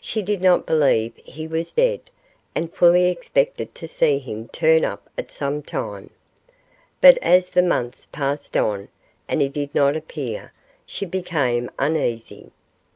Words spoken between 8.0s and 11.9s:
passed on, and he did not appear, she became